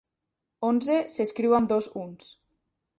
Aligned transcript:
Onze 0.69 0.97
s'escriu 1.17 1.57
amb 1.59 1.73
dos 1.75 1.93
uns. 2.07 2.37